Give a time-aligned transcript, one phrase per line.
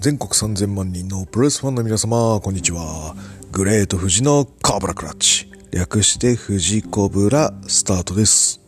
[0.00, 3.16] 全国3000万人のプロレスファンの皆様、こんにちは。
[3.50, 5.50] グレート富士のカブラクラッチ。
[5.72, 8.60] 略して富士コブラスタートです。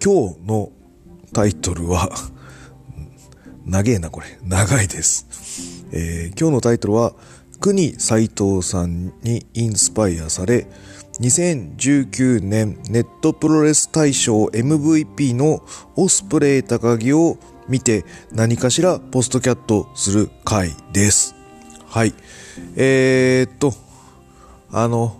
[0.00, 0.70] 今日の
[1.32, 2.08] タイトルは、
[3.66, 4.38] 長えなこれ。
[4.44, 5.26] 長いです。
[5.90, 7.14] えー今日のタイトルは、
[7.58, 10.68] 国斎藤さんにインスパイアされ、
[11.20, 15.64] 2019年ネットプロレス大賞 MVP の
[15.96, 21.34] オスプレイ高木を見て何かしらポストキャットする回です。
[21.86, 22.14] はい。
[22.76, 23.74] えー、っと、
[24.70, 25.16] あの、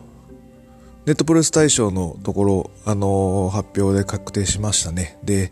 [1.04, 5.18] ネットプレス大賞のところ、あの発表で確定しましたね。
[5.24, 5.50] で、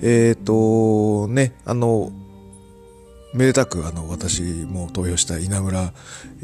[0.00, 2.12] えー、っと、ね、あの、
[3.34, 5.92] めでたく、あの、私も投票した稲村、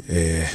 [0.09, 0.45] え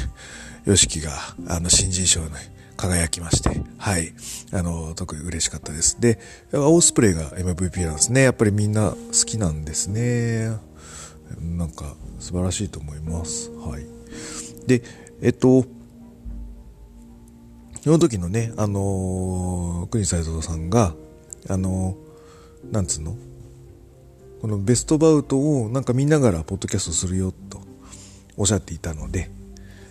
[0.66, 1.12] ー、よしきが、
[1.48, 2.30] あの、新人賞に
[2.77, 4.12] 輝きまして、はい。
[4.52, 6.01] あの、特に嬉しかったです。
[6.01, 6.19] で、
[6.52, 8.23] オースプレイが MVP なんですね。
[8.23, 8.96] やっぱりみんな好
[9.27, 10.57] きなんですね。
[11.40, 13.51] なんか、素晴らしいと思います。
[13.51, 13.87] はい。
[14.66, 14.82] で、
[15.23, 15.65] えっと、
[17.82, 20.95] その時のね、あのー国斎藤さんが、
[21.48, 23.15] あのーなんつうの？
[24.41, 27.60] このベストバウトをなんか見ながらポッドキャストするよと
[28.38, 29.30] おっしゃっていたので、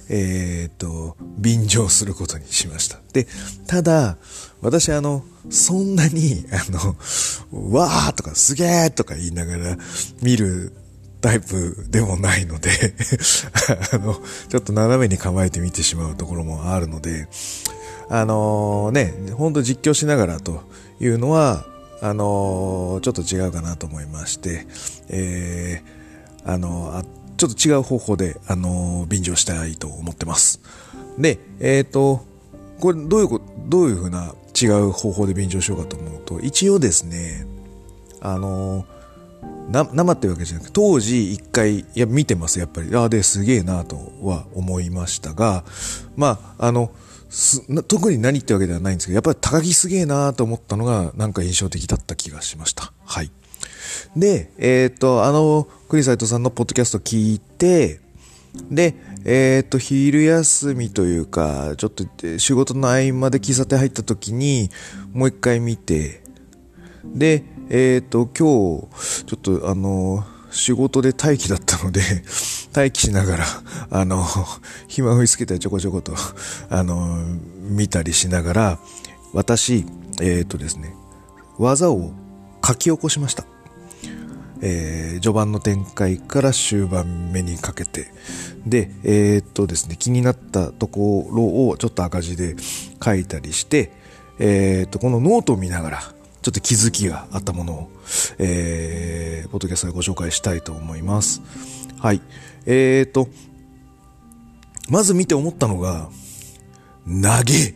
[0.10, 3.00] えーっと、便乗することにしました。
[3.14, 3.28] で、
[3.68, 4.18] ただ、
[4.62, 6.96] 私あの、そんなに、あの、
[7.72, 9.78] わーとかすげーとか言いながら
[10.22, 10.74] 見る
[11.22, 12.70] タイプでもないので、
[13.94, 17.28] あの、ちょっと斜めに構えて見てしまうところもあるので、
[18.10, 20.64] あのね、ほんと実況しながらと
[21.00, 21.66] いうのは、
[22.04, 24.68] あのちょっと違うかなと思いまして、
[25.08, 27.04] えー、あのあ
[27.38, 30.62] ちょっと違う方法で、あの便乗したいと思ってます。
[31.18, 32.26] で、えっ、と、
[32.80, 37.48] これどういうこ、どういうふうな違う方法で便乗しようかと思うと、一応ですね、
[38.22, 38.86] あの
[39.70, 42.96] な生っていうわけじゃなくて当時一回いや見てますやっぱり。
[42.96, 45.64] ああですげえなとは思いましたが
[46.16, 46.92] まああの
[47.30, 52.94] す特に何ってわけではないんですけどやっぱり高木すげえなと思ったのがなんか印象的だった気がしました。
[53.06, 53.32] はい。
[54.16, 58.00] でえっ、とあの栗斎藤さんのポッドキャスト聞いて
[58.70, 58.96] で
[59.26, 62.06] えっ、と昼休みというかちょっと
[62.38, 64.70] 仕事の合間で喫茶店入った時に
[65.14, 66.24] もう一回見て
[67.06, 72.02] で、えっ、と、今日、ちょっとあの、仕事で待機だったので、
[72.76, 73.46] 待機しながら、
[73.90, 74.26] あの、
[74.88, 76.16] 暇を見つけたりちょこちょこと、
[76.70, 77.24] あの、
[77.62, 78.80] 見たりしながら、
[79.34, 79.86] 私、
[80.22, 80.96] えっ、とですね、
[81.58, 82.14] 技を
[82.66, 83.46] 書き起こしました。
[84.66, 88.08] えー序盤の展開から終盤目にかけて、
[88.66, 92.56] で、えーっとですね、気になったところをちょっと赤字で
[93.04, 93.92] 書いたりして、
[94.40, 97.90] えーっと、このノートを見ながら、ちょっと気づきがあったものを、
[98.40, 101.42] えー、ポッドキャストでご紹介したいと思います。
[102.00, 102.22] はい。
[102.66, 103.28] えーっと、
[104.90, 106.10] まず見て思ったのが、
[107.06, 107.76] 長え。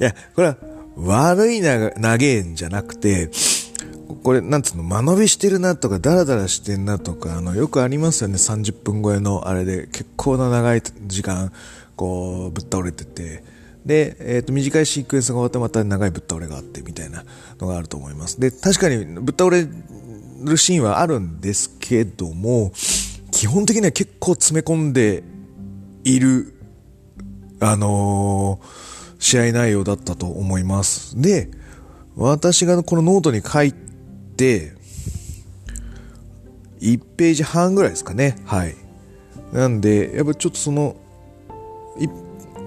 [0.00, 0.56] いや、これは
[0.96, 3.30] 悪いな、長えんじゃなくて、
[4.22, 11.52] これ、なんつうの、間延びしてるなとか、ダラダラしてんなとか、あの、よくありますよね、30分超えのあれで、結構な長い時間、
[11.96, 13.44] こう、ぶっ倒れてて、
[13.84, 17.24] で、えっ、と、短いシークエンスが終わってまた長いぶっ倒れがあって、みたいな
[17.60, 18.40] のがあると思います。
[18.40, 19.66] で、確かに、ぶっ倒れ
[20.42, 22.72] るシーンはあるんですけども、
[23.30, 25.22] 基本的には結構詰め込んで
[26.04, 26.54] いる
[27.60, 31.20] あのー試合内容だったと思います。
[31.20, 31.50] で、
[32.16, 33.85] 私がこのノートに書いて、
[36.80, 38.36] 1ページ半ぐらいですかね。
[38.44, 38.74] はい。
[39.52, 40.96] なんで、やっぱちょっとその、
[41.98, 42.08] い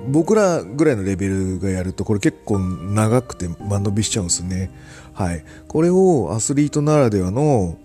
[0.08, 4.72] 僕らぐらいのレベルがやると、これ結構長くて間延びしちゃうんですね。
[5.14, 5.44] はい。
[5.68, 7.78] これをアスリートならではの、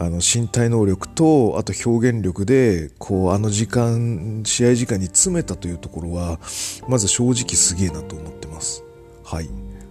[0.00, 6.40] あの身体能力とあと表現力でこうあの時間試合時間に詰めたというところは
[6.88, 8.82] まず正直すげえなと思ってます
[9.24, 9.50] はい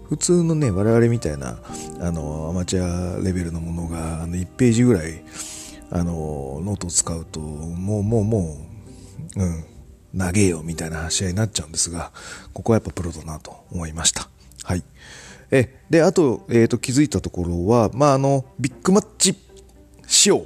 [0.10, 1.60] 普通のね我々みたいな
[2.02, 5.24] あのアマチュアレベルのものがあの1ページぐらい
[5.92, 8.58] あのノートを使うともうもうも
[9.36, 9.66] ううん
[10.18, 12.12] 長えよみたいな試合になっちゃうんですが
[12.54, 14.28] ここはやっぱプロだなと思いました
[14.64, 14.84] はい
[15.52, 19.36] えであと,、えー、と気づいたところはまああのビッグマッチ
[20.08, 20.46] 仕様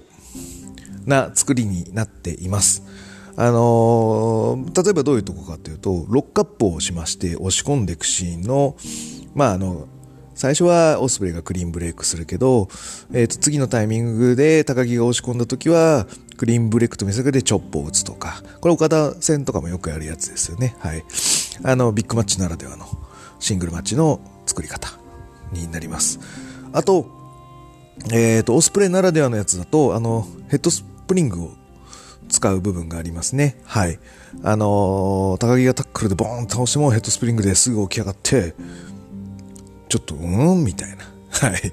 [1.05, 2.83] な作りになっています。
[3.35, 8.75] あのー例えばどういうとこかというと、ロックアップをしまして押し込んでいくシーンの、
[9.33, 9.87] まああの、
[10.35, 12.67] 最初はオスプレイがクリーンブレイクするけど、
[13.13, 16.07] えっ、と、次のタイミングで高木が押し込んだ時は、
[16.37, 20.75] クリーンブレイクと見せかけてチョップを打つとか、これ岡田戦とかもよくやるやつですよね。
[20.79, 21.03] はい。
[21.63, 22.85] あの、ビッグマッチならではの
[23.39, 24.89] シングルマッチの作り方
[25.51, 26.19] になります。
[26.73, 27.07] あと、
[28.11, 31.51] えっ、と、オスプレイならではのやつだと、あの、ヘッドスプリングを
[32.29, 33.61] 使う部分がありますね。
[33.63, 33.99] はい。
[34.43, 38.55] あのー、高木がタックルでボーン倒してもヘッドスプリングですぐ起き上がって、
[39.89, 40.97] ちょっと、うんみたいな。
[41.49, 41.71] はい。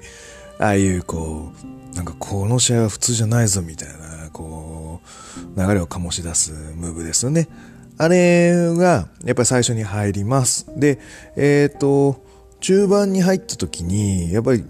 [0.59, 1.51] ああいう、こ
[1.93, 5.01] う、なんかこの試合は普通じゃないぞみたいな、こ
[5.55, 7.47] う、流れを醸し出すムーブですよね。
[7.97, 10.67] あれが、やっぱり最初に入ります。
[10.75, 10.99] で、
[11.35, 12.23] えっ、ー、と、
[12.59, 14.63] 中盤に入った時に、やっぱり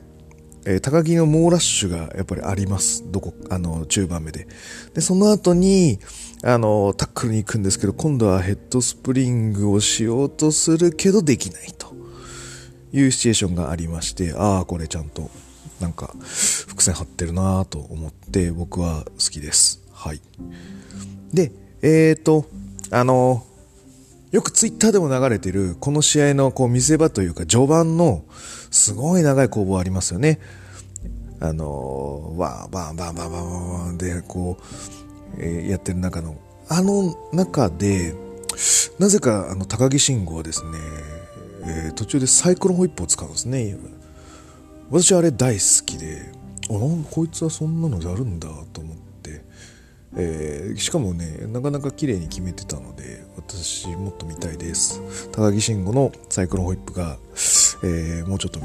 [0.65, 3.03] えー、高木の猛ラッシュがやっぱりあります。
[3.11, 4.47] どこ、あの、中盤目で。
[4.93, 5.99] で、その後に、
[6.43, 11.93] あの、タックルに行くんですけど、今度はヘッドスプリングをしようとするけどできないと
[12.93, 15.29] いうシチュエーションがありまして、ああ、これちゃんと、
[15.79, 16.13] なんか、
[16.67, 19.81] 伏線張ってるなと思って僕は好きです。
[19.93, 20.21] はい。
[21.33, 21.51] で、
[21.81, 22.45] えっ、ー、と、
[22.91, 23.45] あの、
[24.31, 28.23] よくツイッターでも流れてる、この試合のこう見せ場というか序盤の
[28.69, 30.39] すごい長い攻防ありますよね。
[31.39, 33.49] あの、わー、バンバンバンバン
[33.85, 34.63] バンで、こう、
[35.37, 36.35] えー、やってる中の、
[36.69, 38.15] あの中で、
[38.99, 40.77] なぜかあの高木慎吾はですね、
[41.63, 43.77] えー、途中でサイクロンホイップを使うんですね。
[44.89, 46.31] 私あれ大好きで、
[46.69, 46.73] あ、
[47.11, 49.41] こいつはそんなのやるんだと思って、
[50.17, 55.01] えー、しかもね、なかなか綺麗に決めてたので、私もっと見たいです。
[55.31, 57.17] 高木慎吾のサイクロンホイップが、
[57.83, 58.59] えー、もうちょっと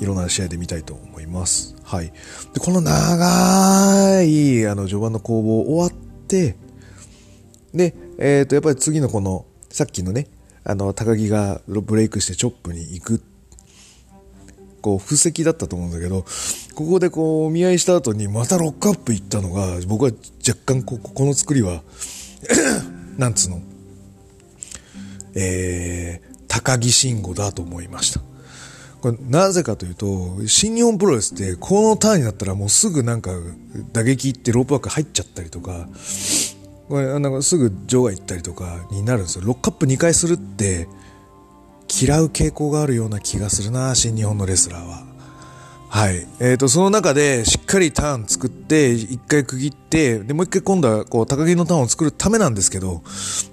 [0.00, 1.76] いろんな試合で見たいと思います。
[1.82, 2.12] はい。
[2.52, 6.56] で、この長い、あの、序盤の攻防終わって、
[7.72, 10.28] で、えっ、ー、と、やっぱり次のこの、さっきのね、
[10.64, 13.22] あの、高木がブレイクしてチョップに行く、
[14.80, 16.24] こう、布石だったと思うんだけど、
[16.74, 20.10] ここでこう、見合いした後にまたロックアップ行ったのが、僕は
[20.46, 21.82] 若干こ、この作りは
[23.18, 23.62] なんつうの、
[25.34, 28.20] えー、高木慎吾だと思いました。
[29.02, 33.32] これなぜかというと、新日本プロレスってこのターンになったらもうすぐなんか
[33.92, 35.88] 打撃行ってロープワーク入っちゃったりとか、
[36.88, 39.44] これなんかすぐ場外行ったりとかになるんですよ。
[39.44, 40.88] ロックアップ2回するって
[41.88, 45.14] 嫌う傾向があるような気がするな、新日本のレスラーは。
[45.88, 46.16] はい。
[46.16, 53.02] えっ、ー、と、その中でしっかりターン作って、一回区切って、で、もう一回今度はこう高木のターンを作るためなんですけど、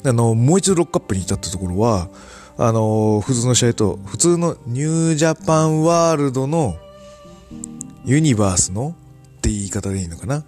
[0.04, 2.10] あの、もう一度ロックアップに至ったところは、
[2.58, 6.78] あの普通の試合と、普通のニュージャパンワールドの
[8.06, 8.96] ユニバースの
[9.38, 10.44] って言い方でいいのかな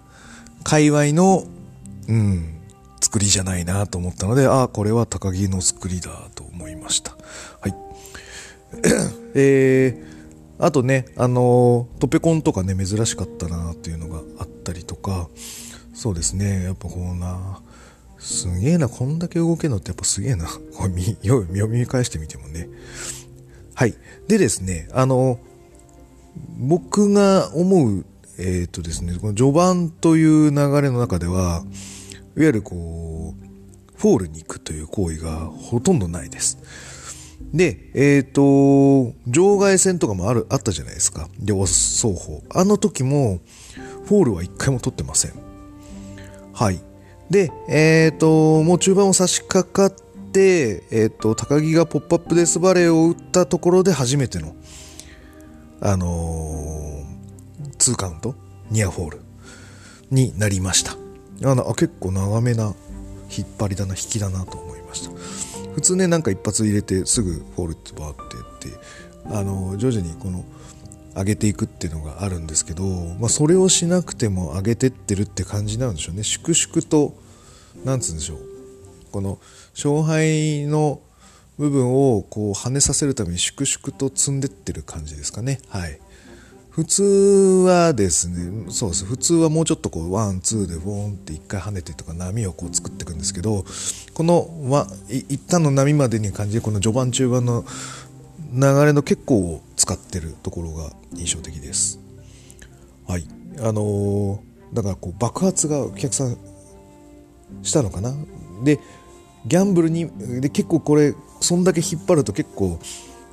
[0.64, 1.44] 界隈の、
[2.08, 2.53] うん、
[3.04, 7.14] 作りじゃないなと思ったので、ああ、これは高木の作りだと思いました。
[7.60, 7.74] はい。
[9.34, 15.28] えー、あとね、あのトペコンとかね、珍しかったなっていうのがあったりとか、
[15.92, 17.60] そうですね、やっぱこうな、
[18.18, 20.46] すげえな、こんだけ動けるのってやっぱすげえな。
[20.74, 22.70] これ見、読み返してみてもね。
[23.74, 23.94] はい。
[24.28, 25.38] でですね、あの、
[26.58, 28.06] 僕が思う、
[28.38, 31.64] えっ、ー、とですね、この序盤という流れの中では、
[32.36, 33.44] いわゆるこう、
[33.96, 36.58] フォールに行くという行為がほとんどないです。
[37.52, 41.28] で、えっ、ー、と、場外戦とかもある、あったじゃないですか。
[41.38, 42.42] 両双方。
[42.50, 43.38] あの時も、
[44.06, 45.32] フォールは一回も取ってません。
[46.52, 46.80] はい。
[47.30, 49.90] で、えっ、ー、と、もう中盤を差し掛かっ
[50.32, 54.54] て、えっ、ー、と、鷹木がポップアップデスバレーを打ったところで初めての、
[55.80, 58.34] あのー、2カウント、
[58.70, 59.20] ニアフォール
[60.10, 61.03] になりました。
[61.42, 62.74] あの結構長めな
[63.36, 65.10] 引っ張りだな、引きだなと思いました。
[65.74, 70.44] 普通ね、なんか一発入れてすぐフォールってバーってやって、あの徐々にこの、
[71.16, 72.84] 上げていくっていうのがあるんですけど、
[73.20, 76.24] まあ、それをしなくても上げてってるって感じなんでしょうね。
[76.24, 77.14] 粛々と
[77.84, 78.38] なんつうんでしょう。
[79.12, 79.38] この
[79.74, 81.00] 勝敗の
[81.56, 85.60] 部分をこう跳ねさせるために粛々と積んでってる感じですかね。
[85.68, 86.00] はい。
[86.74, 87.02] 普通
[87.68, 93.64] はですねそうです普通はもうちょっとこうワンツーでボーンって一回跳ねてとか波をこう作っていくんですけど
[94.12, 97.64] このわ一旦の波までに感じでこの序盤中盤の
[98.52, 102.00] 流れの結構使ってるところが印象的です。
[103.06, 103.26] はい。
[103.58, 104.40] あのー、
[104.72, 106.36] だからこう爆発がお客さん
[107.62, 108.14] したのかな？
[108.62, 108.78] で、
[109.46, 110.08] ギャンブルに、
[110.40, 112.78] で結構これ、そんだけ引っ張ると結構、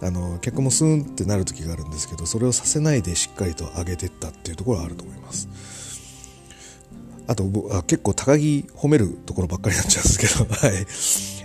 [0.01, 5.47] あの、客もスーンってなる時があるんですけど、それをさせないでしっかりと上げてったっていうところはあると思います。
[7.27, 10.87] あとあ、結構高木褒めるところばっかりになっちゃうんですけど、 はい。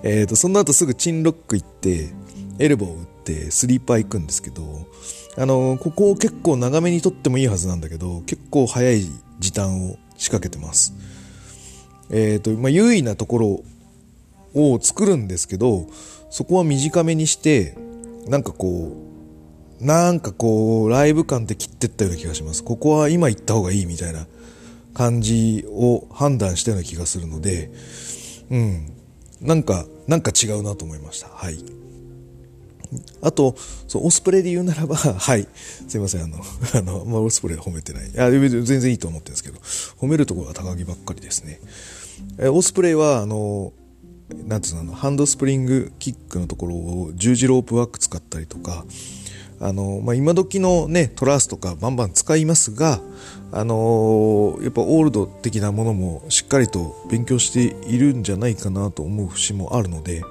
[0.02, 2.10] え、ー、と、その後すぐチンロック行って、
[2.58, 4.86] エルボー打ってスリーパー行くんですけど、
[5.36, 9.06] あの、ここを結構長めに撮ってもいいはずなんだけど、結構早い
[9.38, 10.94] 時短を仕掛けてます。
[12.10, 13.64] えっ、ー、と、まあ、優位なところ
[14.54, 15.86] を作るんですけど、
[16.30, 17.76] そこは短めにして、
[18.28, 18.96] なんかこ
[19.80, 22.64] う、なんかこう、ライブ感で切ってったような気がします。
[22.64, 24.26] ここは今行った方がいいみたいな
[24.94, 27.70] 感じを判断したような気がするので、
[28.50, 28.92] うん。
[29.40, 31.28] なんか、なんか違うなと思いました。
[31.28, 31.58] はい。
[33.20, 33.54] あと、
[33.86, 35.46] そう、オスプレイで言うならば、 はい。
[35.88, 36.38] すいません、あの、
[36.74, 38.08] あの、まあ、オスプレイ褒めてない。
[38.08, 39.58] いや、全然いいと思ってるんですけど、
[40.00, 41.60] 褒めるところは高木ばっかりですね。
[42.38, 43.72] えオスプレイは、あの、
[44.28, 48.84] なんていうの、ハンドスプリングキックのところを十字ロープワーク使ったりとか、
[49.60, 53.00] あの、まあ、今時のね、トラスとかバンバン使いますが、
[53.52, 60.22] あのー、やっぱオールド的なものもしっかりと勉強しているんじゃないかなと思う節もあるので、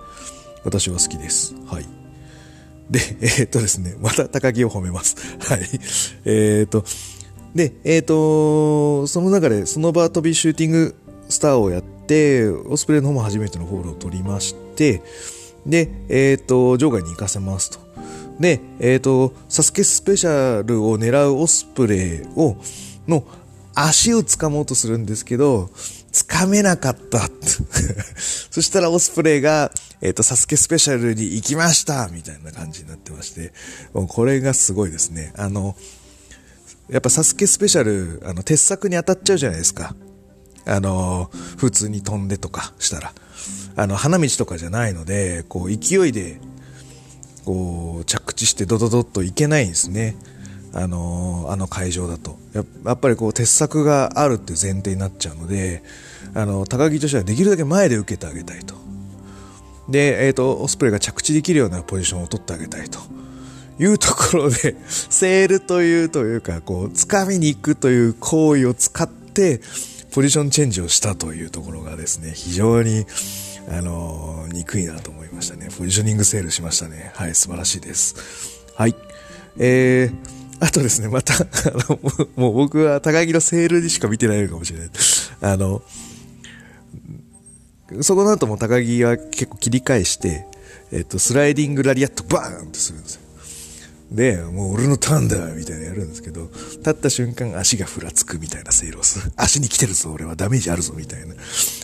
[0.63, 1.55] 私は好きです。
[1.65, 1.85] はい。
[2.89, 5.15] で、えー、っとですね、また高木を褒めます。
[5.39, 5.59] はい。
[6.25, 6.83] えー、っと、
[7.55, 10.95] で、えっと、その中で、その場飛びシューティング
[11.29, 11.94] スターをやって、
[12.67, 15.01] オスプレイの方も初めてのフォールを取りまして、
[15.65, 17.79] で、えっと、場外に行かせますと。
[18.39, 22.57] で、えっ、ー、と、サスケスペシャルを狙うオスプレイを、
[23.07, 23.23] の
[23.73, 25.69] 足を掴もうとするんですけど、
[26.11, 27.29] 掴めなかった。
[28.51, 29.71] そしたらオスプレイが、
[30.01, 33.53] えっ、ー、と、サスケスペシャルに行きましたみたいな感じになってまして、
[33.93, 35.33] これがすごいですね。
[35.35, 35.75] あの、
[36.89, 39.95] やっぱサスケスペシャル、あの、鉄柵に当たっちゃうじゃないですか。
[40.65, 43.13] あの、普通に飛んでとかしたら。
[43.77, 46.39] あの、花道とかじゃないので、こう、勢いで
[47.45, 50.17] こう着地してドドドッといけないんですね。
[50.73, 52.37] あのあの会場だと。
[52.53, 55.83] やっぱりこう鉄柵があるっていう前提になっちゃうので
[56.33, 58.75] あの高木としてはできるだけ前で受けてあげたいと。
[59.87, 62.99] で、えーと、オスプレイが着地できるようなポジションを取ってあげたいと。
[63.77, 69.59] いうところでセールというというかこう掴みに行くという行為を使って
[70.15, 73.05] ポジションチェンジをしたというところがですね非常に
[73.69, 75.67] あの憎いなと思いましたね。
[75.77, 77.11] ポジショニングセールしましたね。
[77.15, 78.63] はい、素晴らしいです。
[78.77, 78.95] はい。
[79.57, 81.45] えー、あとですね、また、 あ
[81.89, 81.99] の、
[82.37, 84.89] もう僕は高木のセールにしか見てないのかもしれない。
[85.41, 85.81] あの、
[88.01, 90.47] そこの後も高木は結構切り返して、
[90.93, 93.24] えっと、スライディングラリアットバーンってするんですよ。
[94.11, 99.31] で、もう俺のターンだみたいなやるんですけど、立った瞬間足がふらつくみたいなセールをする。
[99.37, 101.33] 足に来てるぞ、俺はダメージあるぞ、みたいな。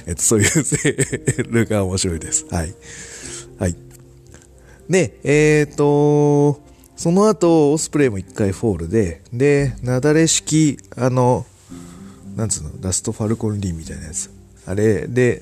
[0.05, 2.45] えっと、そういうセ ールが面白いです。
[2.49, 2.75] はい。
[3.57, 3.75] はい。
[4.89, 6.61] で、えっ、ー、と、
[6.95, 11.45] その後、オスプレイも一回フォールで、で、なだれ式、あの、
[12.35, 14.29] なんつうの、ラストファルコンリーみたいなやつ。
[14.67, 15.41] あれで、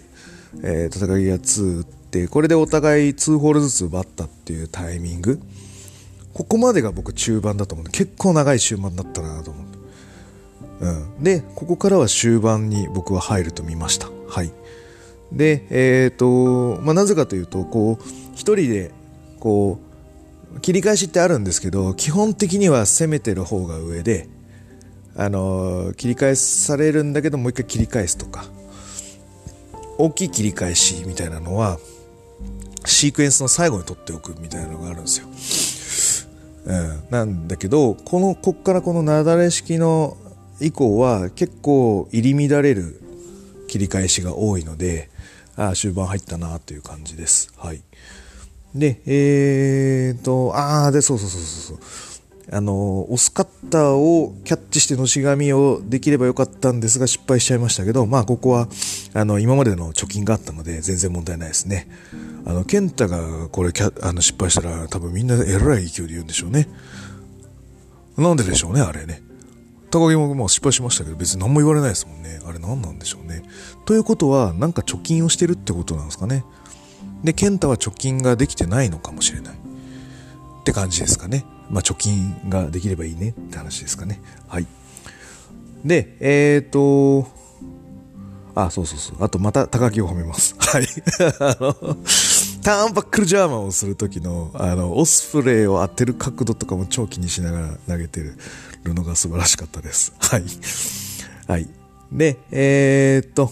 [0.63, 5.41] えー、戦いが2打って、これでお互い2ホールずつ奪ったっていうタイミング。
[6.33, 9.65] ここまでが僕中盤だと思う結構長い終盤だったなと思う。
[10.81, 11.23] うん。
[11.23, 14.07] で、ここからは終盤に僕は入ると見ました。
[14.27, 14.51] はい。
[15.31, 18.91] で、えっ、ー、と、まあ、なぜかというと、こう、一人で、
[19.39, 19.79] こ
[20.55, 24.27] う、切り返しってあるんですけど、基本的には攻めてる方が上で、
[25.15, 28.45] あの、切り返されるんだけど、もう一回切り返すとか、
[29.97, 31.77] 大きい切り返しみたいなのは、
[32.85, 35.27] シークエンスの最後に取っておくみたいなのがあるんですよ。
[36.65, 40.17] うん、なんだけど、この、こっからこのなだれ式の
[40.59, 43.01] 以降は結構入り乱れる
[43.67, 45.09] 切り返しが多いので、
[45.55, 47.51] あ終盤入ったなという感じです。
[47.57, 47.81] はい。
[48.75, 51.83] で、えーと、ああ、で、そうそうそうそうそ
[52.53, 52.55] う。
[52.55, 58.67] あの、押すカッターをキャッチしてのし紙をできればよかったんですが失敗しちゃいましたけど、まあここは、
[59.13, 61.87] あの、今までの貯金があったので全然問題ないですね。
[62.45, 66.67] あの、ケンタがこれあの失敗したら多分みんなえらい勢いで言うんでしょうね。
[68.17, 69.21] なんででしょうね、あれね。
[69.91, 72.39] 高木もまあ失敗しましたけど別に何も言われないですもんね。
[72.45, 73.43] あれ何なんでしょうね。
[73.85, 76.43] ということはなんか貯金をしてるってことなんですかね。
[77.23, 79.55] で、健太は貯金ができてないのかもしれない。
[79.55, 81.45] って感じですかね。
[81.69, 84.21] まあ貯金ができればいいねって話ですかね。
[84.47, 84.67] はい。
[85.83, 87.38] で、えっ、ー、と、
[88.55, 89.17] あ、そうそうそう。
[89.23, 90.55] あとまた高木を褒めます。
[90.59, 90.87] はい。
[91.39, 91.73] あの、
[92.61, 98.35] ターンバックルジャーマンをする時の、あの、オスプレイを当てる角度とかも超気にしながら投げてる
[98.93, 100.13] のが素晴らしかったです。
[100.19, 100.43] はい。
[101.47, 101.69] はい。
[102.11, 103.51] で、えー、っと、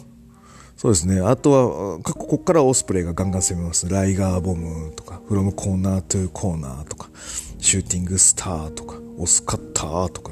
[0.75, 1.21] そうですね。
[1.21, 3.89] あとは、ここからオスプレイがガンガン攻めます。
[3.89, 7.09] ライガーボムとか、フロムコーナートゥーコーナーとか、
[7.59, 10.31] シューティングスターとか、オスカッターとか。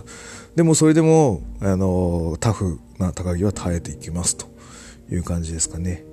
[0.55, 4.47] でもそれでも、あの、タフな高木は耐えていきますと
[5.11, 6.05] いう感じですかね。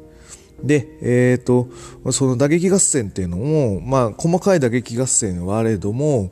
[0.62, 1.68] で、えっ、ー、と、
[2.12, 6.30] その打撃合戦っていうのも、まあ、細かい打撃合戦はあれども、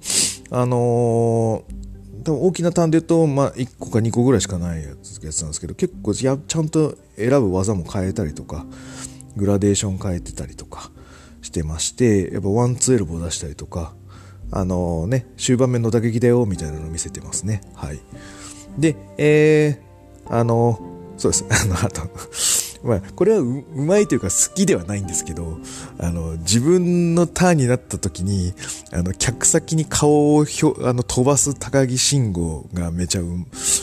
[0.51, 1.81] あのー
[2.23, 8.67] 多分大きなターンで言うと、まあ、1個か2個ぐらいしかないやつなんですけど結構やちゃんと選ぶ技も変えたりとか
[9.37, 10.91] グラデーション変えてたりとか
[11.41, 13.95] してましてやっぱワンツーエルボー出したりとか
[14.53, 17.61] あのね、終盤面の打撃だよ、みたいなのを見せてますね。
[17.75, 18.01] はい。
[18.79, 21.45] で、えー、あの、そうです。
[21.51, 22.09] あの、あと
[22.83, 25.59] まあ、これはうまいというか好きではないんですけど、
[25.99, 28.55] あの、自分のターンになった時に、
[28.91, 33.27] あの、客先に顔をひょあの飛ばす高木慎吾がめちゃう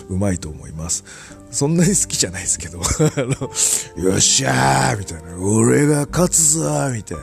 [0.10, 1.03] うまいと思います。
[1.51, 2.84] そんなに好きじゃないですけど、 あ
[3.17, 7.17] の、よっしゃーみたいな、俺が勝つぞみたい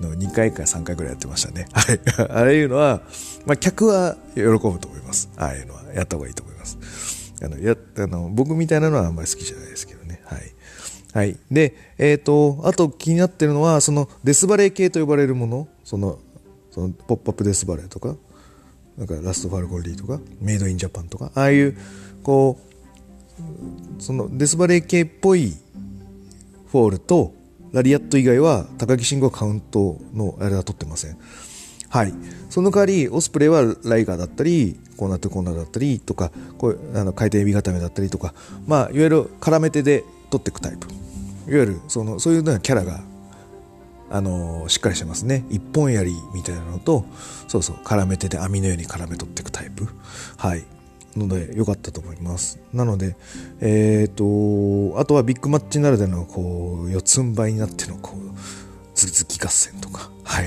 [0.00, 1.66] なのを2回か3回くらいやってましたね。
[1.72, 2.00] はい。
[2.30, 3.02] ああいうのは、
[3.44, 5.28] まあ、客は喜ぶと思います。
[5.36, 6.51] ああいうのはやった方がいいと思います。
[7.42, 10.22] あの、や、あの、僕みたいなのはあんまり好きじゃないですけどね。
[10.24, 10.40] はい。
[11.12, 11.38] はい。
[11.50, 16.18] で、えっ、ー、と、あと気になってるのは、そのデスバレー系と呼ばれるもの、その、
[16.70, 18.16] そのポップアップデスバレーとか、
[18.96, 21.76] なんかラストファルコンリーとか、メイドインジャパンとか、ああいう、
[22.22, 22.58] こ
[23.98, 25.54] う、そのデスバレー系っぽい
[26.70, 27.34] フォールと、
[27.72, 31.16] ラリアット以外は鷹木信悟カウントのあれは取ってません。
[31.92, 32.14] はい。
[32.48, 38.32] その代わり、オスプレイはライガーだったり、コーナーとコーナーだったりとか、こうあの回転エビ固めだったりとか、
[38.66, 40.88] まあ、いわゆる絡め手で取っていくタイプ。
[40.88, 43.02] いわゆるそのそういうようなキャラが
[44.10, 45.44] あのしっかりしてますね。
[45.50, 47.04] 一本槍みたいなのと
[47.46, 49.86] そうそう絡めてて網のように絡め取っていくタイプ。
[50.38, 50.64] はい。
[51.14, 52.58] ので良かったと思います。
[52.72, 53.16] なので
[53.60, 58.30] えっ、ー、とあとはビッグマッチならではのこう四つん這いになってのこう
[58.94, 60.10] ズキズキ合戦とか。
[60.24, 60.46] はい。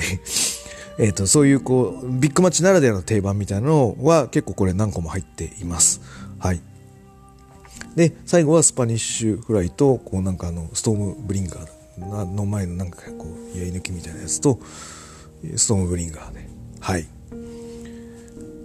[0.97, 6.01] えーと、そういうこうビッグマッチならではの定番みたいなのは結構これ何個も入っています。
[6.39, 6.61] はい。
[7.95, 14.59] で最後はスパニッシュフライとこうなんかあのストームブリンガーの前のなんかこうやい抜きみたいなやつと
[15.55, 16.47] ストームブリンガーで。
[16.79, 17.05] はい。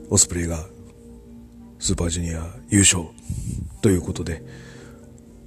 [0.09, 0.67] オスプレイが
[1.79, 3.05] スーパージュニア優勝
[3.83, 4.43] ということで。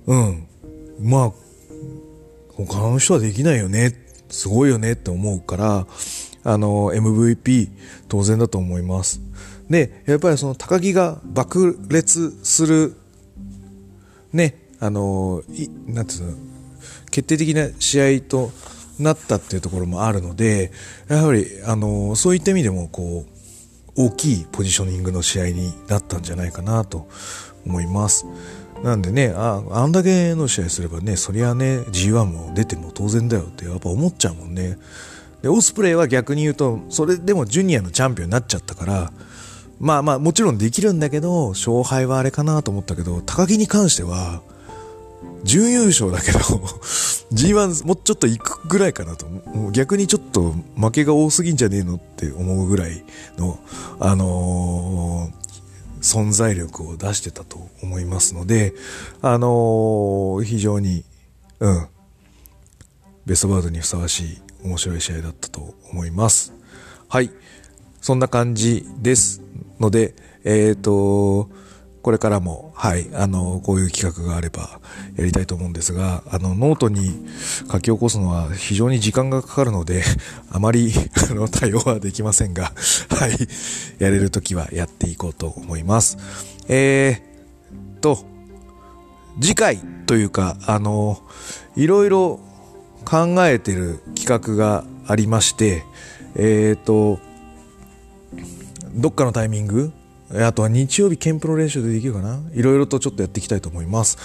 [0.05, 0.47] うん。
[0.99, 1.31] まあ
[2.55, 4.03] 他の人はできないよね。
[4.29, 5.87] すごいよねって思うから
[6.43, 7.69] あの MVP
[8.07, 9.21] 当然だと思います
[9.69, 12.95] でやっぱりその高木が爆裂する
[14.33, 16.37] ね、あの、いなんていうの、
[17.11, 18.51] 決定的な試合と
[18.99, 20.71] なったっていうところもあるので、
[21.07, 23.33] やはり、あの、そういった意味でも、こう、
[23.95, 27.07] 大きいポジショニングの試合になったんじゃないかなと
[27.63, 28.25] 思います。
[28.83, 34.79] なんでね、あ、あんだけの試合すればね、そりゃね、G1 も出ても当然だよってやっぱ思っちゃうもんね。
[35.43, 39.11] で、オスプレイは逆に言うと、それでもジュニアのチャンピオンになっちゃったから、
[39.77, 44.41] まあまあもちろんできるんだけど、勝敗はあれかなと思ったけど、高木に関しては、
[45.43, 46.39] 準優勝だけど
[47.33, 49.27] G1 もうちょっと行くぐらいかなと。
[49.71, 53.03] 逆にちょっと負けが多すぎんじゃねえのって思うぐらい
[53.37, 53.59] の、
[53.99, 58.73] あのー、存在力を出してたと思いますので、
[59.21, 61.03] あのー、非常に、
[61.59, 61.87] うん、
[63.25, 66.53] ベストバードにふさわしい面白い試合だったと思います。
[67.07, 67.29] はい。
[68.01, 69.41] そんな感じです。
[69.79, 71.49] ので、えっ、ー、と、
[72.03, 74.81] これからも、はい、あの、こういう企画があれば
[75.15, 77.25] やりたいと思うんですが、あの、ノートに
[77.71, 80.03] 書き起こすのは非常に時間がかかるので、
[80.51, 80.91] あまり、
[81.31, 82.73] あの、対応はできませんが、
[83.09, 83.47] はい、
[83.99, 86.17] やれるときはやっていこうと思います。
[86.67, 88.25] えー、と、
[89.39, 91.21] 次回というか、あの、
[91.77, 92.41] いろいろ
[93.03, 95.83] 考えてる企画がありまして、
[96.35, 97.19] えっ、ー、と、
[98.95, 99.91] どっかのタイミング
[100.35, 102.39] あとは日曜日、ケンプロ練習でできるかな？
[102.53, 104.17] いろいろとちょっとやっていきたいと思います。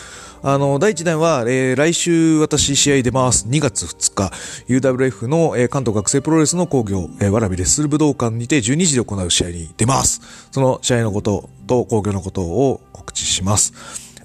[0.42, 3.46] あの、第1弾は、えー、来週私試合出ます。
[3.46, 4.32] 2月2日、
[4.68, 10.48] UWF の、えー、関東学生プロレスの工業、えー、わらびレッスル武道館にて12時で行う試合に出ます。
[10.50, 13.74] その試合のことと工業のことを告知します。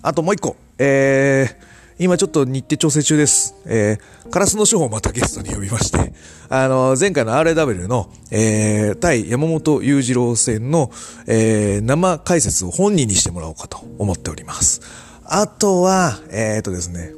[0.02, 3.56] あともう一個、えー、今ちょっと日程調整中です。
[3.66, 6.14] えー、カラスの書をまたゲストに呼びまして、
[6.50, 10.92] あの、前回の RAW の、えー、対山本裕次郎戦の、
[11.28, 14.82] えー、生解説を本人にしてもらおうかと思っております。
[15.26, 17.14] あとは、えー、とですね、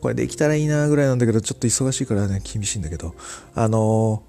[0.00, 3.14] これできたらいいなぐらいなんだけど、ちょっと忙しいからね、厳しいんだけど、
[3.54, 4.22] あの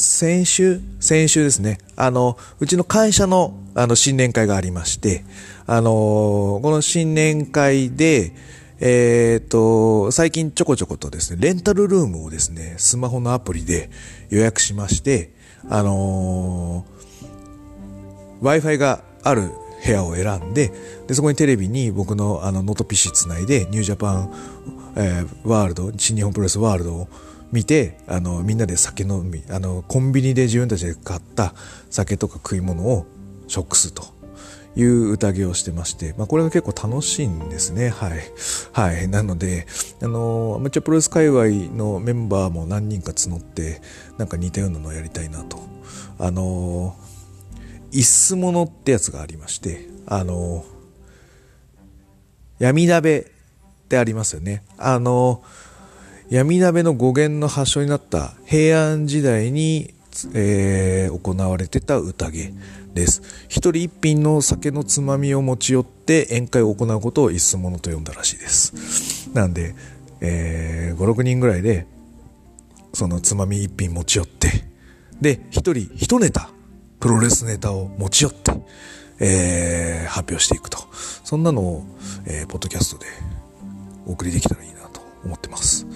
[0.00, 5.24] 先週、先週ですね、あの、うちの会社の、あの、新年会がありまして、
[5.66, 8.32] あの、この新年会で、
[8.78, 13.90] えっ、と、最近ちょこちょことですね、レンタルルームをですね、スマホのアプリで
[14.30, 15.32] 予約しまして、
[15.68, 19.50] あのー、Wi-Fi がある
[19.84, 20.70] 部屋を選んで、
[21.08, 24.32] で、そこにテレビに僕のあのノート PC つないで、ニュージャパン、
[24.94, 27.08] えー、ワールド、新日本プロレスワールドを
[27.52, 31.54] 見て、あの、みんなで酒飲み、あの、コンビニで自分たちで買った
[31.90, 33.06] 酒とか食い物を
[33.46, 34.18] 食すと。
[34.76, 37.88] いう宴をしてまして、まあ、これが結構楽しいんですね。
[37.88, 38.20] はい。
[38.72, 39.08] はい。
[39.08, 39.66] なので、
[40.00, 43.82] あの、アマチュアプロレス界隈のメンバーも何人か募って、
[44.18, 45.58] なんか似たようなのをやりたいなと。
[46.20, 46.96] あの、
[47.90, 50.64] 一スモノってやつがありまして、あの、
[52.60, 54.62] 闇鍋ってありますよね。
[54.76, 55.42] あの、
[56.30, 59.94] 闇鍋の語源の発祥になった平安時代に、
[60.34, 62.52] えー、行われてた宴
[62.92, 63.22] です。
[63.48, 69.30] 一人一品の酒のつまみを持ち寄って宴会を行うことを一寸物と呼んだらしいです。
[69.32, 69.74] なんで、
[70.20, 71.86] えー、5、6人ぐらいで、
[72.92, 74.50] そのつまみ一品持ち寄って、
[75.22, 76.50] で、一人一ネタ、
[77.00, 78.52] プロレスネタを持ち寄って、
[79.18, 80.78] えー、発表していくと。
[81.24, 81.84] そんなのを、
[82.26, 83.06] えー、ポッドキャストで
[84.06, 84.77] お送りできたらいいな
[85.24, 85.86] 思ってます。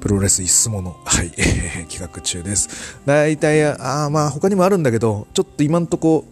[0.00, 1.30] プロレス一スモの、はい、
[1.88, 2.98] 企画中です。
[3.06, 6.26] 大体、あまあ他にもあるんだけど、ちょっと今んとこ、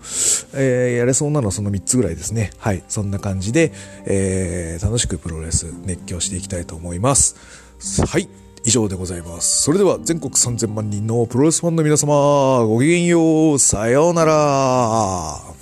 [0.53, 2.51] えー、やれそうなのはその3つぐらいですね。
[2.59, 3.73] はい、そんな感じで、
[4.05, 7.37] えー、楽しくプロレス熱狂していきたいと思います。
[8.05, 8.29] はい。
[8.65, 9.63] 以上でございます。
[9.63, 15.62] それでは全国3000万人のプロレスファンの皆様、ごきげんよう、さようなら。